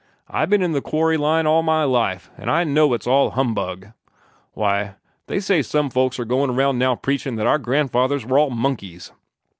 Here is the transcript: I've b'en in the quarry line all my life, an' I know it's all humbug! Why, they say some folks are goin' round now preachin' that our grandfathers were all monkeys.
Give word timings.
I've 0.31 0.49
b'en 0.49 0.63
in 0.63 0.71
the 0.71 0.81
quarry 0.81 1.15
line 1.15 1.45
all 1.45 1.61
my 1.61 1.83
life, 1.83 2.31
an' 2.35 2.49
I 2.49 2.63
know 2.63 2.95
it's 2.95 3.05
all 3.05 3.29
humbug! 3.29 3.89
Why, 4.53 4.95
they 5.27 5.39
say 5.39 5.61
some 5.61 5.91
folks 5.91 6.17
are 6.17 6.25
goin' 6.25 6.55
round 6.55 6.79
now 6.79 6.95
preachin' 6.95 7.35
that 7.35 7.45
our 7.45 7.59
grandfathers 7.59 8.25
were 8.25 8.39
all 8.39 8.49
monkeys. 8.49 9.11